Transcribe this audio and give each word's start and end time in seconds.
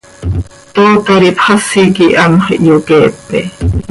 Tootar 0.73 1.23
ipxasi 1.29 1.83
quih 1.95 2.17
anxö 2.25 2.53
iyoqueepe. 2.65 3.39